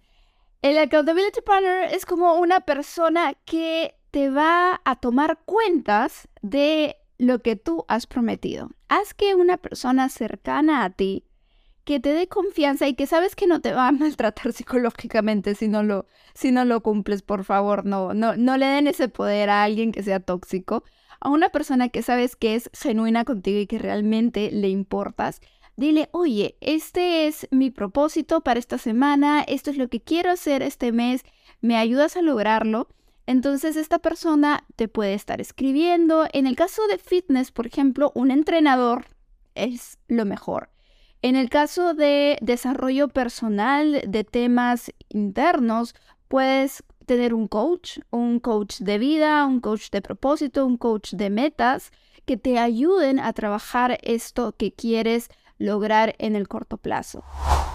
El 0.62 0.78
Accountability 0.78 1.42
Partner 1.42 1.92
es 1.92 2.06
como 2.06 2.36
una 2.36 2.60
persona 2.60 3.34
que 3.46 3.96
te 4.12 4.30
va 4.30 4.80
a 4.86 4.96
tomar 4.98 5.40
cuentas 5.46 6.28
de 6.44 6.98
lo 7.18 7.40
que 7.40 7.56
tú 7.56 7.84
has 7.88 8.06
prometido. 8.06 8.70
Haz 8.90 9.16
que 9.16 9.34
una 9.34 9.58
persona 9.58 10.08
cercana 10.08 10.84
a 10.84 10.92
ti, 10.92 11.26
que 11.90 12.00
te 12.00 12.14
dé 12.14 12.28
confianza 12.28 12.88
y 12.88 12.94
que 12.94 13.08
sabes 13.08 13.36
que 13.36 13.48
no 13.48 13.62
te 13.62 13.74
va 13.74 13.88
a 13.88 13.92
maltratar 13.92 14.54
psicológicamente 14.54 15.56
si 15.56 15.68
no 15.68 15.82
lo, 15.82 16.06
si 16.36 16.52
no 16.52 16.64
lo 16.64 16.84
cumples, 16.84 17.24
por 17.24 17.44
favor, 17.44 17.84
no, 17.84 18.14
no, 18.14 18.38
no 18.38 18.58
le 18.58 18.68
den 18.68 18.86
ese 18.86 19.10
poder 19.10 19.50
a 19.50 19.64
alguien 19.64 19.92
que 19.92 20.04
sea 20.04 20.20
tóxico. 20.20 20.84
A 21.20 21.30
una 21.30 21.50
persona 21.50 21.90
que 21.90 22.04
sabes 22.04 22.36
que 22.36 22.54
es 22.54 22.70
genuina 22.74 23.26
contigo 23.26 23.58
y 23.58 23.66
que 23.66 23.80
realmente 23.80 24.52
le 24.52 24.70
importas, 24.70 25.42
dile, 25.78 26.10
oye, 26.12 26.58
este 26.62 27.26
es 27.26 27.48
mi 27.50 27.72
propósito 27.72 28.42
para 28.42 28.60
esta 28.60 28.78
semana, 28.78 29.42
esto 29.42 29.72
es 29.72 29.78
lo 29.78 29.88
que 29.88 30.00
quiero 30.00 30.30
hacer 30.30 30.62
este 30.62 30.92
mes, 30.92 31.24
¿me 31.60 31.76
ayudas 31.76 32.16
a 32.18 32.22
lograrlo? 32.22 32.88
Entonces 33.26 33.76
esta 33.76 33.98
persona 33.98 34.64
te 34.76 34.88
puede 34.88 35.16
estar 35.16 35.42
escribiendo. 35.42 36.28
En 36.34 36.46
el 36.46 36.56
caso 36.56 36.86
de 36.86 37.00
fitness, 37.00 37.50
por 37.52 37.66
ejemplo, 37.66 38.12
un 38.14 38.30
entrenador 38.30 39.08
es 39.56 39.98
lo 40.08 40.26
mejor. 40.26 40.70
En 41.22 41.36
el 41.36 41.50
caso 41.50 41.94
de 41.94 42.38
desarrollo 42.42 43.10
personal 43.10 44.04
de 44.08 44.24
temas 44.24 44.92
internos, 45.10 45.94
puedes 46.30 46.84
tener 47.06 47.34
un 47.34 47.48
coach, 47.48 48.00
un 48.10 48.40
coach 48.40 48.80
de 48.80 48.98
vida, 49.00 49.46
un 49.46 49.60
coach 49.60 49.90
de 49.92 50.02
propósito, 50.02 50.66
un 50.66 50.78
coach 50.78 51.14
de 51.14 51.30
metas 51.30 51.92
que 52.26 52.38
te 52.38 52.58
ayuden 52.58 53.20
a 53.20 53.34
trabajar 53.34 53.98
esto 54.04 54.54
que 54.54 54.72
quieres 54.72 55.30
lograr 55.60 56.16
en 56.18 56.36
el 56.36 56.48
corto 56.48 56.78
plazo. 56.78 57.24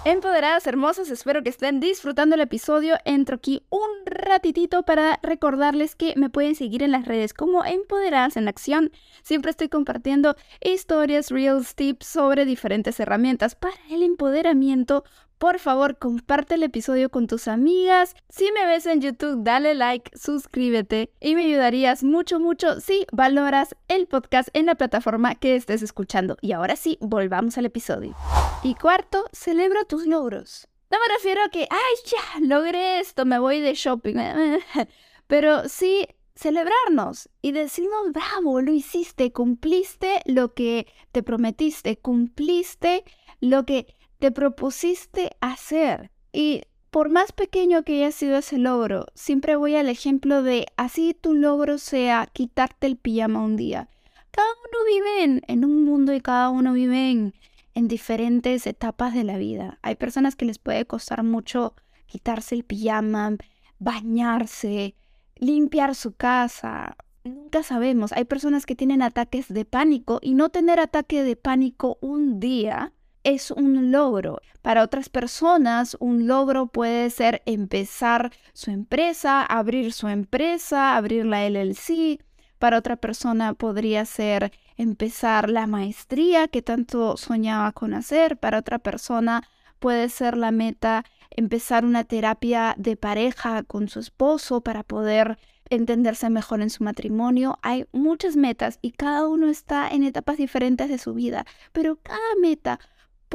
Empoderadas 0.03 0.67
hermosas, 0.67 1.09
espero 1.09 1.41
que 1.41 1.49
estén 1.49 1.79
disfrutando 1.79 2.35
el 2.35 2.41
episodio. 2.41 2.97
Entro 3.05 3.37
aquí 3.37 3.65
un 3.69 3.89
ratitito 4.05 4.83
para 4.83 5.19
recordarles 5.23 5.95
que 5.95 6.13
me 6.15 6.29
pueden 6.29 6.53
seguir 6.53 6.83
en 6.83 6.91
las 6.91 7.05
redes 7.05 7.33
como 7.33 7.65
Empoderadas 7.65 8.37
en 8.37 8.47
Acción. 8.47 8.91
Siempre 9.23 9.49
estoy 9.49 9.69
compartiendo 9.69 10.35
historias, 10.61 11.31
reels, 11.31 11.73
tips 11.73 12.05
sobre 12.05 12.45
diferentes 12.45 12.99
herramientas 12.99 13.55
para 13.55 13.73
el 13.89 14.03
empoderamiento 14.03 15.05
por 15.37 15.59
favor, 15.59 15.97
comparte 15.97 16.55
el 16.55 16.63
episodio 16.63 17.09
con 17.09 17.27
tus 17.27 17.47
amigas. 17.47 18.15
Si 18.29 18.51
me 18.51 18.65
ves 18.65 18.85
en 18.85 19.01
YouTube, 19.01 19.43
dale 19.43 19.75
like, 19.75 20.11
suscríbete 20.17 21.11
y 21.19 21.35
me 21.35 21.45
ayudarías 21.45 22.03
mucho, 22.03 22.39
mucho 22.39 22.79
si 22.79 23.05
valoras 23.11 23.75
el 23.87 24.07
podcast 24.07 24.49
en 24.53 24.65
la 24.65 24.75
plataforma 24.75 25.35
que 25.35 25.55
estés 25.55 25.81
escuchando. 25.81 26.37
Y 26.41 26.53
ahora 26.53 26.75
sí, 26.75 26.97
volvamos 27.01 27.57
al 27.57 27.65
episodio. 27.65 28.15
Y 28.63 28.75
cuarto, 28.75 29.25
celebra 29.33 29.83
tus 29.85 30.07
logros. 30.07 30.67
No 30.89 30.97
me 30.99 31.13
refiero 31.15 31.41
a 31.43 31.49
que, 31.49 31.67
ay, 31.69 31.95
ya, 32.05 32.47
logré 32.47 32.99
esto, 32.99 33.25
me 33.25 33.39
voy 33.39 33.59
de 33.59 33.73
shopping. 33.73 34.15
Pero 35.27 35.67
sí 35.67 36.07
celebrarnos 36.35 37.29
y 37.41 37.51
decirnos, 37.53 38.11
bravo, 38.11 38.61
lo 38.61 38.71
hiciste, 38.71 39.31
cumpliste 39.31 40.21
lo 40.25 40.53
que 40.53 40.87
te 41.11 41.23
prometiste, 41.23 41.97
cumpliste 41.97 43.03
lo 43.39 43.65
que 43.65 43.95
te 44.19 44.31
propusiste 44.31 45.31
hacer. 45.41 46.11
Y 46.31 46.63
por 46.91 47.09
más 47.09 47.31
pequeño 47.31 47.83
que 47.83 47.97
haya 47.97 48.11
sido 48.11 48.37
ese 48.37 48.57
logro, 48.57 49.07
siempre 49.15 49.55
voy 49.55 49.75
al 49.75 49.89
ejemplo 49.89 50.43
de 50.43 50.67
así 50.77 51.13
tu 51.13 51.33
logro 51.33 51.77
sea 51.77 52.27
quitarte 52.31 52.87
el 52.87 52.97
pijama 52.97 53.43
un 53.43 53.57
día. 53.57 53.89
Cada 54.31 54.47
uno 54.47 54.85
vive 54.87 55.41
en, 55.47 55.65
un 55.65 55.83
mundo 55.83 56.13
y 56.13 56.21
cada 56.21 56.49
uno 56.49 56.73
vive 56.73 57.11
en, 57.11 57.33
en 57.73 57.87
diferentes 57.87 58.67
etapas 58.67 59.13
de 59.13 59.23
la 59.23 59.37
vida. 59.37 59.79
Hay 59.81 59.95
personas 59.95 60.35
que 60.35 60.45
les 60.45 60.57
puede 60.57 60.85
costar 60.85 61.23
mucho 61.23 61.73
quitarse 62.05 62.55
el 62.55 62.63
pijama, 62.63 63.35
bañarse, 63.79 64.95
limpiar 65.35 65.95
su 65.95 66.13
casa. 66.13 66.95
Nunca 67.23 67.63
sabemos. 67.63 68.13
Hay 68.13 68.25
personas 68.25 68.65
que 68.65 68.75
tienen 68.75 69.01
ataques 69.01 69.53
de 69.53 69.65
pánico 69.65 70.19
y 70.21 70.33
no 70.33 70.49
tener 70.49 70.79
ataque 70.79 71.23
de 71.23 71.35
pánico 71.35 71.97
un 72.01 72.39
día 72.39 72.93
es 73.25 73.51
un 73.51 73.91
logro. 73.91 74.39
Para 74.61 74.83
otras 74.83 75.09
personas, 75.09 75.97
un 75.99 76.27
logro 76.27 76.67
puede 76.67 77.09
ser 77.09 77.41
empezar 77.45 78.31
su 78.53 78.71
empresa, 78.71 79.43
abrir 79.43 79.91
su 79.91 80.07
empresa, 80.07 80.95
abrir 80.95 81.25
la 81.25 81.45
LLC. 81.45 82.23
Para 82.59 82.77
otra 82.77 82.95
persona 82.95 83.53
podría 83.53 84.05
ser 84.05 84.51
empezar 84.77 85.49
la 85.49 85.67
maestría 85.67 86.47
que 86.47 86.61
tanto 86.61 87.17
soñaba 87.17 87.71
con 87.73 87.93
hacer. 87.93 88.37
Para 88.37 88.59
otra 88.59 88.79
persona 88.79 89.43
puede 89.79 90.07
ser 90.09 90.37
la 90.37 90.51
meta 90.51 91.03
empezar 91.31 91.83
una 91.83 92.03
terapia 92.03 92.75
de 92.77 92.95
pareja 92.95 93.63
con 93.63 93.89
su 93.89 93.99
esposo 93.99 94.61
para 94.61 94.83
poder 94.83 95.37
entenderse 95.69 96.29
mejor 96.29 96.61
en 96.61 96.69
su 96.69 96.83
matrimonio. 96.83 97.57
Hay 97.61 97.85
muchas 97.91 98.35
metas 98.35 98.77
y 98.81 98.91
cada 98.91 99.27
uno 99.27 99.47
está 99.47 99.89
en 99.89 100.03
etapas 100.03 100.37
diferentes 100.37 100.89
de 100.89 100.97
su 100.97 101.13
vida, 101.13 101.45
pero 101.71 101.97
cada 101.97 102.35
meta 102.39 102.79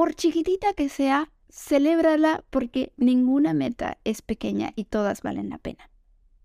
por 0.00 0.14
chiquitita 0.14 0.72
que 0.72 0.88
sea, 0.88 1.30
celébrala 1.50 2.42
porque 2.48 2.94
ninguna 2.96 3.52
meta 3.52 3.98
es 4.04 4.22
pequeña 4.22 4.72
y 4.74 4.86
todas 4.86 5.20
valen 5.20 5.50
la 5.50 5.58
pena. 5.58 5.90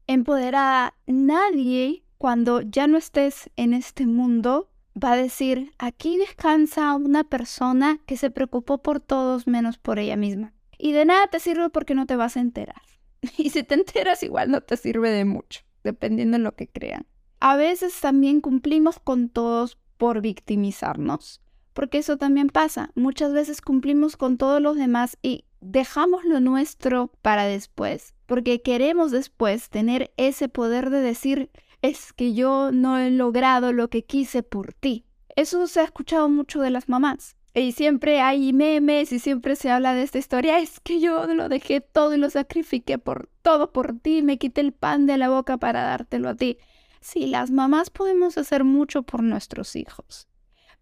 Empoderada, 0.07 0.93
nadie 1.07 2.03
cuando 2.17 2.59
ya 2.59 2.87
no 2.87 2.97
estés 2.97 3.49
en 3.55 3.73
este 3.73 4.07
mundo 4.07 4.69
va 5.01 5.13
a 5.13 5.15
decir, 5.15 5.71
aquí 5.77 6.17
descansa 6.17 6.93
una 6.95 7.23
persona 7.23 8.01
que 8.05 8.17
se 8.17 8.29
preocupó 8.29 8.79
por 8.79 8.99
todos 8.99 9.47
menos 9.47 9.77
por 9.77 9.99
ella 9.99 10.17
misma. 10.17 10.53
Y 10.77 10.91
de 10.91 11.05
nada 11.05 11.27
te 11.27 11.39
sirve 11.39 11.69
porque 11.69 11.95
no 11.95 12.05
te 12.07 12.17
vas 12.17 12.35
a 12.35 12.41
enterar. 12.41 12.81
Y 13.37 13.51
si 13.51 13.63
te 13.63 13.75
enteras 13.75 14.21
igual 14.21 14.51
no 14.51 14.59
te 14.59 14.75
sirve 14.75 15.11
de 15.11 15.23
mucho, 15.23 15.61
dependiendo 15.81 16.37
de 16.37 16.43
lo 16.43 16.55
que 16.57 16.67
crean. 16.67 17.07
A 17.39 17.55
veces 17.55 17.97
también 18.01 18.41
cumplimos 18.41 18.99
con 18.99 19.29
todos 19.29 19.77
por 19.95 20.19
victimizarnos 20.19 21.39
porque 21.75 21.99
eso 21.99 22.17
también 22.17 22.47
pasa. 22.47 22.89
Muchas 22.95 23.33
veces 23.33 23.61
cumplimos 23.61 24.15
con 24.15 24.37
todos 24.37 24.61
los 24.61 24.77
demás 24.77 25.17
y 25.21 25.43
dejamos 25.59 26.23
lo 26.23 26.39
nuestro 26.39 27.11
para 27.21 27.43
después, 27.45 28.15
porque 28.25 28.61
queremos 28.61 29.11
después 29.11 29.69
tener 29.69 30.11
ese 30.15 30.47
poder 30.47 30.89
de 30.89 31.01
decir, 31.01 31.51
es 31.81 32.13
que 32.13 32.33
yo 32.33 32.71
no 32.71 32.97
he 32.97 33.11
logrado 33.11 33.73
lo 33.73 33.89
que 33.89 34.05
quise 34.05 34.41
por 34.41 34.73
ti. 34.73 35.05
Eso 35.35 35.67
se 35.67 35.81
ha 35.81 35.83
escuchado 35.83 36.29
mucho 36.29 36.61
de 36.61 36.69
las 36.69 36.87
mamás. 36.87 37.35
Y 37.53 37.73
siempre 37.73 38.21
hay 38.21 38.53
memes 38.53 39.11
y 39.11 39.19
siempre 39.19 39.55
se 39.57 39.69
habla 39.69 39.93
de 39.93 40.03
esta 40.03 40.17
historia. 40.17 40.59
Es 40.59 40.79
que 40.79 41.01
yo 41.01 41.27
lo 41.27 41.49
dejé 41.49 41.81
todo 41.81 42.13
y 42.13 42.17
lo 42.17 42.29
sacrifiqué 42.29 42.97
por 42.97 43.29
todo 43.41 43.71
por 43.73 43.99
ti. 43.99 44.21
Me 44.21 44.37
quité 44.37 44.61
el 44.61 44.71
pan 44.71 45.05
de 45.05 45.17
la 45.17 45.29
boca 45.29 45.57
para 45.57 45.83
dártelo 45.83 46.29
a 46.29 46.35
ti. 46.35 46.57
Sí, 47.01 47.27
las 47.27 47.51
mamás 47.51 47.89
podemos 47.89 48.37
hacer 48.37 48.63
mucho 48.63 49.03
por 49.03 49.23
nuestros 49.23 49.75
hijos. 49.75 50.27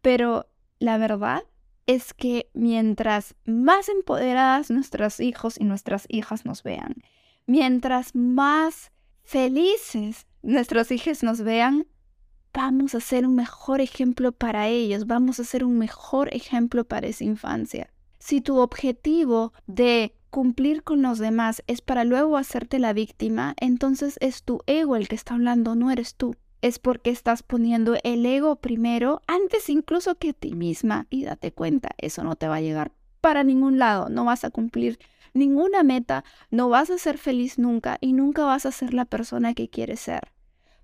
Pero 0.02 0.48
la 0.84 0.98
verdad 0.98 1.44
es 1.86 2.14
que 2.14 2.50
mientras 2.54 3.36
más 3.46 3.88
empoderadas 3.88 4.70
nuestros 4.70 5.22
hijos 5.22 5.58
y 5.58 5.64
nuestras 5.64 6.06
hijas 6.10 6.46
nos 6.46 6.62
vean, 6.62 6.96
mientras 7.46 8.14
más 8.16 8.92
felices 9.24 10.28
nuestros 10.42 10.92
hijos 10.92 11.24
nos 11.24 11.40
vean, 11.40 11.88
vamos 12.54 12.96
a 12.96 13.00
ser 13.00 13.26
un 13.26 13.34
mejor 13.34 13.80
ejemplo 13.80 14.34
para 14.34 14.68
ellos, 14.68 15.08
vamos 15.08 15.40
a 15.40 15.46
ser 15.46 15.64
un 15.64 15.78
mejor 15.78 16.34
ejemplo 16.34 16.84
para 16.84 17.08
esa 17.08 17.24
infancia. 17.24 17.90
Si 18.20 18.42
tu 18.42 18.58
objetivo 18.58 19.54
de 19.68 20.18
cumplir 20.30 20.84
con 20.84 21.02
los 21.02 21.18
demás 21.18 21.64
es 21.66 21.80
para 21.80 22.04
luego 22.04 22.36
hacerte 22.36 22.78
la 22.80 22.92
víctima, 22.92 23.56
entonces 23.58 24.18
es 24.20 24.44
tu 24.44 24.60
ego 24.68 24.98
el 24.98 25.08
que 25.08 25.16
está 25.16 25.36
hablando, 25.36 25.76
no 25.76 25.92
eres 25.92 26.16
tú. 26.16 26.36
Es 26.64 26.80
porque 26.80 27.12
estás 27.12 27.44
poniendo 27.44 27.96
el 28.04 28.26
ego 28.26 28.56
primero 28.56 29.22
antes 29.28 29.70
incluso 29.70 30.16
que 30.16 30.34
ti 30.34 30.56
misma. 30.56 31.06
Y 31.12 31.26
date 31.26 31.52
cuenta, 31.52 31.90
eso 32.00 32.24
no 32.24 32.36
te 32.36 32.48
va 32.48 32.56
a 32.56 32.62
llegar 32.62 32.92
para 33.22 33.44
ningún 33.44 33.78
lado, 33.78 34.10
no 34.10 34.26
vas 34.26 34.44
a 34.44 34.50
cumplir 34.50 34.98
ninguna 35.36 35.84
meta, 35.84 36.24
no 36.50 36.70
vas 36.70 36.90
a 36.90 36.98
ser 36.98 37.20
feliz 37.20 37.60
nunca 37.60 38.00
y 38.02 38.14
nunca 38.14 38.46
vas 38.46 38.66
a 38.66 38.72
ser 38.72 38.96
la 38.96 39.06
persona 39.06 39.54
que 39.54 39.70
quieres 39.70 40.00
ser 40.00 40.34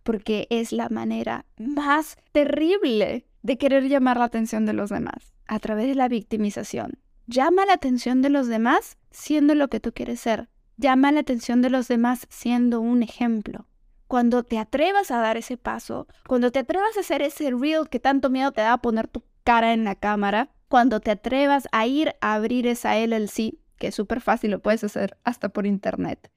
porque 0.03 0.48
es 0.50 0.71
la 0.71 0.89
manera 0.89 1.45
más 1.57 2.17
terrible 2.31 3.25
de 3.43 3.57
querer 3.59 3.88
llamar 3.88 4.17
la 4.17 4.25
atención 4.25 4.65
de 4.65 4.74
los 4.74 4.89
demás, 4.89 5.33
a 5.45 5.59
través 5.59 5.88
de 5.88 5.93
la 5.93 6.07
victimización. 6.07 6.98
Llama 7.27 7.65
la 7.67 7.74
atención 7.74 8.24
de 8.24 8.29
los 8.29 8.48
demás 8.48 8.98
siendo 9.12 9.53
lo 9.53 9.67
que 9.67 9.79
tú 9.79 9.93
quieres 9.93 10.19
ser. 10.19 10.50
Llama 10.77 11.12
la 11.12 11.19
atención 11.19 11.62
de 11.62 11.69
los 11.69 11.88
demás 11.88 12.25
siendo 12.29 12.81
un 12.81 13.03
ejemplo. 13.03 13.67
Cuando 14.09 14.41
te 14.41 14.57
atrevas 14.57 15.11
a 15.11 15.19
dar 15.19 15.37
ese 15.37 15.55
paso, 15.55 16.07
cuando 16.27 16.51
te 16.51 16.57
atrevas 16.57 16.97
a 16.97 17.01
hacer 17.01 17.21
ese 17.21 17.51
reel 17.51 17.89
que 17.89 17.99
tanto 17.99 18.31
miedo 18.31 18.51
te 18.51 18.61
da 18.61 18.73
a 18.73 18.81
poner 18.81 19.07
tu 19.07 19.23
cara 19.43 19.71
en 19.71 19.83
la 19.83 19.93
cámara, 19.93 20.49
cuando 20.67 20.99
te 20.99 21.11
atrevas 21.11 21.67
a 21.71 21.85
ir 21.85 22.15
a 22.19 22.33
abrir 22.33 22.65
esa 22.65 22.97
LLC, 22.97 23.59
que 23.77 23.89
es 23.89 23.93
súper 23.93 24.19
fácil, 24.19 24.49
lo 24.49 24.63
puedes 24.63 24.83
hacer 24.83 25.15
hasta 25.23 25.49
por 25.49 25.67
internet. 25.67 26.31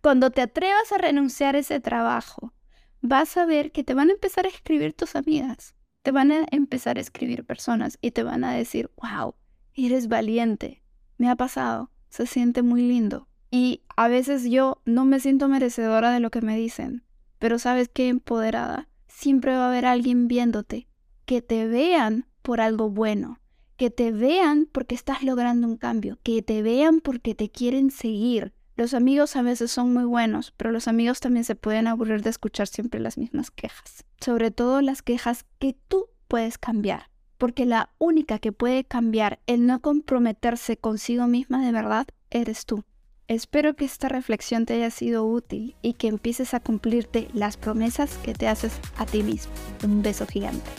Cuando 0.00 0.32
te 0.32 0.42
atrevas 0.42 0.90
a 0.90 0.98
renunciar 0.98 1.54
a 1.54 1.60
ese 1.60 1.78
trabajo, 1.78 2.54
vas 3.02 3.36
a 3.36 3.46
ver 3.46 3.70
que 3.70 3.84
te 3.84 3.94
van 3.94 4.08
a 4.08 4.14
empezar 4.14 4.44
a 4.44 4.48
escribir 4.48 4.92
tus 4.92 5.14
amigas, 5.14 5.76
te 6.02 6.10
van 6.10 6.32
a 6.32 6.46
empezar 6.50 6.98
a 6.98 7.02
escribir 7.02 7.44
personas 7.44 7.98
y 8.00 8.10
te 8.10 8.24
van 8.24 8.42
a 8.42 8.52
decir, 8.52 8.90
wow, 9.00 9.36
eres 9.74 10.08
valiente, 10.08 10.82
me 11.18 11.30
ha 11.30 11.36
pasado, 11.36 11.92
se 12.08 12.26
siente 12.26 12.62
muy 12.62 12.82
lindo. 12.82 13.28
Y 13.48 13.82
a 13.96 14.08
veces 14.08 14.50
yo 14.50 14.82
no 14.86 15.04
me 15.04 15.20
siento 15.20 15.46
merecedora 15.46 16.10
de 16.10 16.18
lo 16.18 16.32
que 16.32 16.40
me 16.40 16.56
dicen, 16.56 17.04
pero 17.42 17.58
sabes 17.58 17.88
qué 17.92 18.06
empoderada, 18.06 18.88
siempre 19.08 19.56
va 19.56 19.64
a 19.64 19.66
haber 19.66 19.84
alguien 19.84 20.28
viéndote, 20.28 20.86
que 21.24 21.42
te 21.42 21.66
vean 21.66 22.28
por 22.40 22.60
algo 22.60 22.88
bueno, 22.88 23.40
que 23.76 23.90
te 23.90 24.12
vean 24.12 24.68
porque 24.70 24.94
estás 24.94 25.24
logrando 25.24 25.66
un 25.66 25.76
cambio, 25.76 26.20
que 26.22 26.40
te 26.42 26.62
vean 26.62 27.00
porque 27.00 27.34
te 27.34 27.50
quieren 27.50 27.90
seguir, 27.90 28.52
los 28.76 28.94
amigos 28.94 29.34
a 29.34 29.42
veces 29.42 29.72
son 29.72 29.92
muy 29.92 30.04
buenos, 30.04 30.54
pero 30.56 30.70
los 30.70 30.86
amigos 30.86 31.18
también 31.18 31.42
se 31.42 31.56
pueden 31.56 31.88
aburrir 31.88 32.22
de 32.22 32.30
escuchar 32.30 32.68
siempre 32.68 33.00
las 33.00 33.18
mismas 33.18 33.50
quejas. 33.50 34.04
Sobre 34.20 34.52
todo 34.52 34.80
las 34.80 35.02
quejas 35.02 35.44
que 35.58 35.76
tú 35.88 36.10
puedes 36.28 36.58
cambiar. 36.58 37.10
Porque 37.38 37.66
la 37.66 37.90
única 37.98 38.38
que 38.38 38.52
puede 38.52 38.84
cambiar 38.84 39.40
el 39.48 39.66
no 39.66 39.80
comprometerse 39.80 40.76
consigo 40.76 41.26
misma 41.26 41.66
de 41.66 41.72
verdad 41.72 42.06
eres 42.30 42.66
tú. 42.66 42.84
Espero 43.28 43.74
que 43.74 43.84
esta 43.84 44.08
reflexión 44.08 44.66
te 44.66 44.74
haya 44.74 44.90
sido 44.90 45.24
útil 45.24 45.76
y 45.80 45.94
que 45.94 46.08
empieces 46.08 46.54
a 46.54 46.60
cumplirte 46.60 47.28
las 47.32 47.56
promesas 47.56 48.16
que 48.18 48.34
te 48.34 48.48
haces 48.48 48.72
a 48.96 49.06
ti 49.06 49.22
mismo. 49.22 49.52
Un 49.84 50.02
beso 50.02 50.26
gigante. 50.26 50.70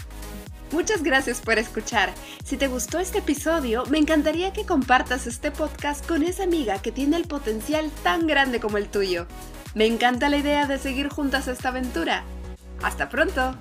Muchas 0.71 1.03
gracias 1.03 1.39
por 1.39 1.59
escuchar. 1.59 2.11
Si 2.43 2.57
te 2.57 2.67
gustó 2.67 2.99
este 2.99 3.19
episodio, 3.19 3.83
me 3.91 3.99
encantaría 3.99 4.53
que 4.53 4.65
compartas 4.65 5.27
este 5.27 5.51
podcast 5.51 6.05
con 6.07 6.23
esa 6.23 6.43
amiga 6.43 6.81
que 6.81 6.91
tiene 6.91 7.17
el 7.17 7.27
potencial 7.27 7.91
tan 8.01 8.25
grande 8.25 8.59
como 8.59 8.77
el 8.77 8.89
tuyo. 8.89 9.27
Me 9.75 9.85
encanta 9.85 10.29
la 10.29 10.37
idea 10.37 10.65
de 10.65 10.79
seguir 10.79 11.09
juntas 11.09 11.47
esta 11.47 11.69
aventura. 11.69 12.23
¡Hasta 12.81 13.07
pronto! 13.07 13.55